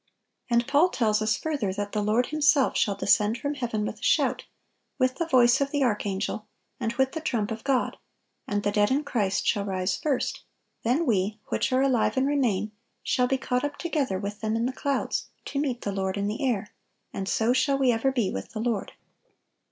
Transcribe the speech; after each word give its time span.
(970) 0.49 0.63
And 0.63 0.67
Paul 0.67 0.89
tells 0.89 1.21
us, 1.21 1.37
further, 1.37 1.71
that 1.73 1.91
"the 1.91 2.01
Lord 2.01 2.25
Himself 2.29 2.75
shall 2.75 2.95
descend 2.95 3.37
from 3.37 3.53
heaven 3.53 3.85
with 3.85 3.99
a 3.99 4.03
shout, 4.03 4.45
with 4.97 5.17
the 5.17 5.27
voice 5.27 5.61
of 5.61 5.69
the 5.69 5.83
Archangel, 5.83 6.47
and 6.79 6.91
with 6.93 7.11
the 7.11 7.21
trump 7.21 7.51
of 7.51 7.63
God: 7.63 7.97
and 8.47 8.63
the 8.63 8.71
dead 8.71 8.89
in 8.89 9.03
Christ 9.03 9.45
shall 9.45 9.63
rise 9.63 9.95
first: 9.95 10.41
then 10.81 11.05
we 11.05 11.37
which 11.49 11.71
are 11.71 11.83
alive 11.83 12.17
and 12.17 12.25
remain 12.25 12.71
shall 13.03 13.27
be 13.27 13.37
caught 13.37 13.63
up 13.63 13.77
together 13.77 14.17
with 14.17 14.41
them 14.41 14.55
in 14.55 14.65
the 14.65 14.73
clouds, 14.73 15.27
to 15.45 15.59
meet 15.59 15.81
the 15.81 15.91
Lord 15.91 16.17
in 16.17 16.25
the 16.25 16.43
air: 16.43 16.73
and 17.13 17.29
so 17.29 17.53
shall 17.53 17.77
we 17.77 17.91
ever 17.91 18.11
be 18.11 18.31
with 18.31 18.53
the 18.53 18.59
Lord." 18.59 18.93